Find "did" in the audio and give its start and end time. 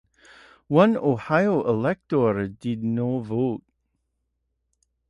2.47-2.83